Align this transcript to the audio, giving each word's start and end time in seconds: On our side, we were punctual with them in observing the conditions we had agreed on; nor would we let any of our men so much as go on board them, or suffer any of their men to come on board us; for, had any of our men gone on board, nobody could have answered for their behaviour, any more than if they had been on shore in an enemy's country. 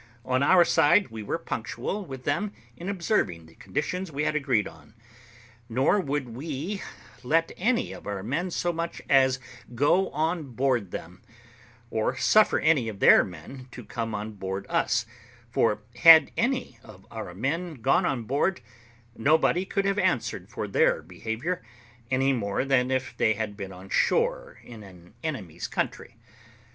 On 0.25 0.41
our 0.41 0.65
side, 0.65 1.09
we 1.09 1.21
were 1.21 1.37
punctual 1.37 2.03
with 2.03 2.23
them 2.23 2.53
in 2.75 2.89
observing 2.89 3.45
the 3.45 3.53
conditions 3.53 4.11
we 4.11 4.23
had 4.23 4.35
agreed 4.35 4.67
on; 4.67 4.95
nor 5.69 5.99
would 5.99 6.29
we 6.29 6.81
let 7.21 7.51
any 7.55 7.91
of 7.93 8.07
our 8.07 8.23
men 8.23 8.49
so 8.49 8.73
much 8.73 9.03
as 9.07 9.39
go 9.75 10.09
on 10.09 10.53
board 10.53 10.89
them, 10.89 11.21
or 11.91 12.17
suffer 12.17 12.57
any 12.57 12.89
of 12.89 12.97
their 12.99 13.23
men 13.23 13.67
to 13.73 13.85
come 13.85 14.15
on 14.15 14.31
board 14.31 14.65
us; 14.69 15.05
for, 15.51 15.83
had 15.97 16.31
any 16.35 16.79
of 16.83 17.05
our 17.11 17.35
men 17.35 17.75
gone 17.75 18.03
on 18.03 18.23
board, 18.23 18.59
nobody 19.15 19.65
could 19.65 19.85
have 19.85 19.99
answered 19.99 20.49
for 20.49 20.67
their 20.67 21.03
behaviour, 21.03 21.61
any 22.09 22.33
more 22.33 22.65
than 22.65 22.89
if 22.89 23.15
they 23.17 23.35
had 23.35 23.55
been 23.55 23.71
on 23.71 23.87
shore 23.87 24.57
in 24.63 24.81
an 24.81 25.13
enemy's 25.23 25.67
country. 25.67 26.15